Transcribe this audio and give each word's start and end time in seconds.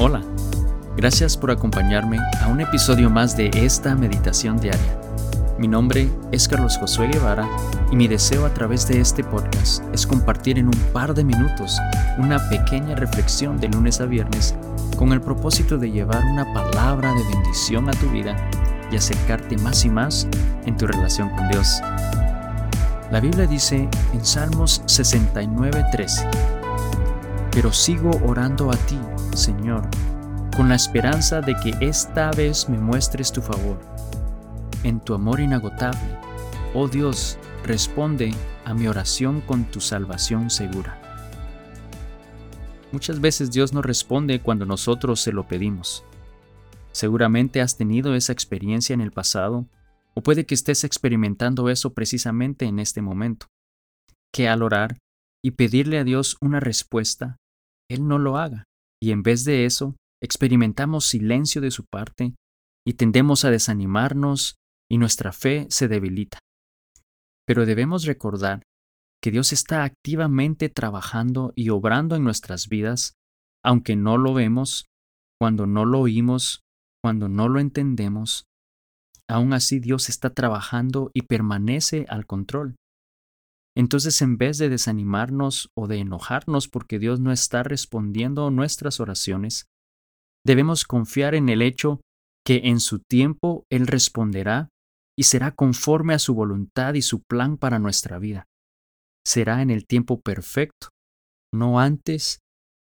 Hola, 0.00 0.22
gracias 0.96 1.36
por 1.36 1.52
acompañarme 1.52 2.18
a 2.42 2.48
un 2.48 2.60
episodio 2.60 3.08
más 3.10 3.36
de 3.36 3.48
esta 3.54 3.94
meditación 3.94 4.56
diaria. 4.58 5.00
Mi 5.56 5.68
nombre 5.68 6.08
es 6.32 6.48
Carlos 6.48 6.76
Josué 6.78 7.06
Guevara 7.06 7.48
y 7.92 7.96
mi 7.96 8.08
deseo 8.08 8.44
a 8.44 8.52
través 8.52 8.88
de 8.88 9.00
este 9.00 9.22
podcast 9.22 9.84
es 9.94 10.04
compartir 10.04 10.58
en 10.58 10.66
un 10.66 10.80
par 10.92 11.14
de 11.14 11.22
minutos 11.22 11.78
una 12.18 12.40
pequeña 12.48 12.96
reflexión 12.96 13.60
de 13.60 13.68
lunes 13.68 14.00
a 14.00 14.06
viernes 14.06 14.56
con 14.96 15.12
el 15.12 15.20
propósito 15.20 15.78
de 15.78 15.92
llevar 15.92 16.24
una 16.24 16.52
palabra 16.52 17.12
de 17.14 17.22
bendición 17.32 17.88
a 17.88 17.92
tu 17.92 18.10
vida 18.10 18.34
y 18.90 18.96
acercarte 18.96 19.56
más 19.58 19.84
y 19.84 19.90
más 19.90 20.26
en 20.66 20.76
tu 20.76 20.88
relación 20.88 21.30
con 21.30 21.48
Dios. 21.50 21.80
La 23.12 23.20
Biblia 23.20 23.46
dice 23.46 23.88
en 24.12 24.24
Salmos 24.24 24.82
69:13, 24.86 26.53
pero 27.54 27.72
sigo 27.72 28.10
orando 28.24 28.70
a 28.70 28.76
ti 28.76 28.98
Señor, 29.34 29.88
con 30.56 30.68
la 30.68 30.76
esperanza 30.76 31.40
de 31.40 31.56
que 31.56 31.74
esta 31.80 32.30
vez 32.30 32.68
me 32.68 32.78
muestres 32.78 33.32
tu 33.32 33.42
favor. 33.42 33.80
En 34.84 35.00
tu 35.00 35.14
amor 35.14 35.40
inagotable, 35.40 36.18
oh 36.72 36.88
Dios, 36.88 37.38
responde 37.64 38.32
a 38.64 38.74
mi 38.74 38.86
oración 38.86 39.40
con 39.40 39.64
tu 39.64 39.80
salvación 39.80 40.50
segura. 40.50 41.00
Muchas 42.92 43.20
veces 43.20 43.50
Dios 43.50 43.72
no 43.72 43.82
responde 43.82 44.40
cuando 44.40 44.66
nosotros 44.66 45.20
se 45.20 45.32
lo 45.32 45.48
pedimos. 45.48 46.04
Seguramente 46.92 47.60
has 47.60 47.76
tenido 47.76 48.14
esa 48.14 48.32
experiencia 48.32 48.94
en 48.94 49.00
el 49.00 49.10
pasado, 49.10 49.66
o 50.14 50.20
puede 50.20 50.46
que 50.46 50.54
estés 50.54 50.84
experimentando 50.84 51.68
eso 51.70 51.92
precisamente 51.92 52.66
en 52.66 52.78
este 52.78 53.02
momento, 53.02 53.46
que 54.32 54.48
al 54.48 54.62
orar 54.62 54.98
y 55.42 55.52
pedirle 55.52 55.98
a 55.98 56.04
Dios 56.04 56.36
una 56.40 56.60
respuesta, 56.60 57.36
Él 57.90 58.06
no 58.06 58.18
lo 58.18 58.38
haga. 58.38 58.64
Y 59.02 59.10
en 59.10 59.22
vez 59.22 59.44
de 59.44 59.66
eso, 59.66 59.96
experimentamos 60.22 61.04
silencio 61.04 61.60
de 61.60 61.70
su 61.70 61.84
parte 61.84 62.34
y 62.86 62.94
tendemos 62.94 63.44
a 63.44 63.50
desanimarnos 63.50 64.56
y 64.90 64.98
nuestra 64.98 65.32
fe 65.32 65.66
se 65.70 65.88
debilita. 65.88 66.38
Pero 67.46 67.66
debemos 67.66 68.04
recordar 68.04 68.62
que 69.22 69.30
Dios 69.30 69.52
está 69.52 69.84
activamente 69.84 70.68
trabajando 70.68 71.52
y 71.54 71.70
obrando 71.70 72.16
en 72.16 72.24
nuestras 72.24 72.68
vidas, 72.68 73.14
aunque 73.64 73.96
no 73.96 74.18
lo 74.18 74.34
vemos, 74.34 74.86
cuando 75.40 75.66
no 75.66 75.84
lo 75.84 76.00
oímos, 76.00 76.60
cuando 77.02 77.28
no 77.28 77.48
lo 77.48 77.60
entendemos, 77.60 78.44
aún 79.28 79.52
así 79.52 79.78
Dios 79.78 80.08
está 80.08 80.30
trabajando 80.30 81.10
y 81.14 81.22
permanece 81.22 82.06
al 82.08 82.26
control. 82.26 82.76
Entonces, 83.76 84.22
en 84.22 84.36
vez 84.36 84.58
de 84.58 84.68
desanimarnos 84.68 85.70
o 85.76 85.88
de 85.88 85.98
enojarnos 85.98 86.68
porque 86.68 86.98
Dios 86.98 87.20
no 87.20 87.32
está 87.32 87.62
respondiendo 87.62 88.50
nuestras 88.50 89.00
oraciones, 89.00 89.66
debemos 90.46 90.84
confiar 90.84 91.34
en 91.34 91.48
el 91.48 91.60
hecho 91.60 92.00
que 92.46 92.62
en 92.64 92.78
su 92.78 93.00
tiempo 93.00 93.64
Él 93.70 93.86
responderá 93.86 94.68
y 95.18 95.24
será 95.24 95.52
conforme 95.52 96.14
a 96.14 96.18
su 96.18 96.34
voluntad 96.34 96.94
y 96.94 97.02
su 97.02 97.22
plan 97.22 97.56
para 97.56 97.78
nuestra 97.78 98.18
vida. 98.18 98.44
Será 99.26 99.62
en 99.62 99.70
el 99.70 99.86
tiempo 99.86 100.20
perfecto, 100.20 100.88
no 101.52 101.80
antes 101.80 102.40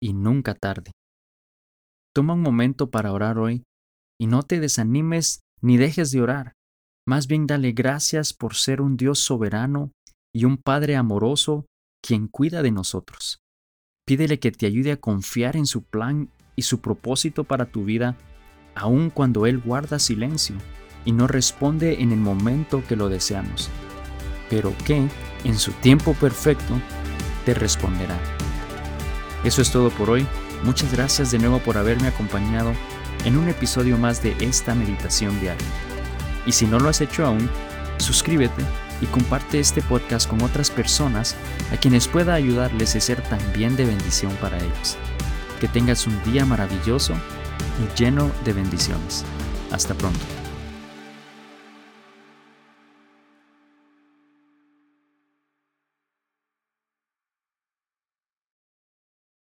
y 0.02 0.14
nunca 0.14 0.56
tarde. 0.56 0.92
Toma 2.16 2.34
un 2.34 2.42
momento 2.42 2.90
para 2.90 3.12
orar 3.12 3.38
hoy 3.38 3.64
y 4.20 4.28
no 4.28 4.44
te 4.44 4.60
desanimes 4.60 5.42
ni 5.62 5.78
dejes 5.78 6.12
de 6.12 6.22
orar. 6.22 6.54
Más 7.08 7.28
bien 7.28 7.48
dale 7.48 7.72
gracias 7.72 8.34
por 8.34 8.56
ser 8.56 8.82
un 8.82 8.96
Dios 8.98 9.20
soberano 9.20 9.92
y 10.34 10.46
un 10.46 10.58
Padre 10.58 10.96
amoroso 10.96 11.66
quien 12.02 12.28
cuida 12.28 12.62
de 12.62 12.72
nosotros. 12.72 13.42
Pídele 14.06 14.40
que 14.40 14.52
te 14.52 14.66
ayude 14.66 14.92
a 14.92 15.00
confiar 15.00 15.56
en 15.56 15.66
su 15.66 15.84
plan 15.84 16.30
y 16.56 16.64
su 16.64 16.82
propósito 16.82 17.44
para 17.44 17.66
tu 17.66 17.86
vida, 17.86 18.18
aun 18.76 19.10
cuando 19.10 19.46
Él 19.46 19.60
guarda 19.60 20.00
silencio 20.00 20.56
y 21.06 21.12
no 21.12 21.28
responde 21.28 22.02
en 22.02 22.12
el 22.12 22.20
momento 22.20 22.84
que 22.88 22.96
lo 22.96 23.10
deseamos, 23.10 23.70
pero 24.50 24.74
que, 24.86 25.08
en 25.44 25.58
su 25.58 25.72
tiempo 25.74 26.14
perfecto, 26.14 26.74
te 27.46 27.54
responderá. 27.54 28.20
Eso 29.44 29.62
es 29.62 29.72
todo 29.72 29.90
por 29.90 30.10
hoy. 30.10 30.26
Muchas 30.64 30.92
gracias 30.94 31.32
de 31.32 31.40
nuevo 31.40 31.60
por 31.60 31.78
haberme 31.78 32.08
acompañado 32.08 32.74
en 33.26 33.38
un 33.38 33.50
episodio 33.50 33.98
más 33.98 34.22
de 34.22 34.36
esta 34.40 34.76
meditación 34.76 35.40
diaria. 35.40 35.68
Y 36.46 36.52
si 36.52 36.66
no 36.66 36.80
lo 36.80 36.90
has 36.90 37.02
hecho 37.02 37.26
aún, 37.26 37.50
suscríbete 37.98 38.64
y 39.02 39.06
comparte 39.08 39.60
este 39.60 39.82
podcast 39.82 40.30
con 40.30 40.42
otras 40.42 40.70
personas 40.70 41.36
a 41.74 41.78
quienes 41.78 42.08
pueda 42.08 42.34
ayudarles 42.34 42.96
a 42.96 43.02
ser 43.02 43.22
también 43.24 43.76
de 43.76 43.86
bendición 43.86 44.32
para 44.42 44.58
ellos. 44.58 44.98
Que 45.60 45.68
tengas 45.68 46.08
un 46.08 46.24
día 46.24 46.46
maravilloso 46.46 47.14
y 47.80 48.00
lleno 48.00 48.32
de 48.46 48.54
bendiciones. 48.54 49.26
Hasta 49.72 49.94
pronto. 49.94 50.41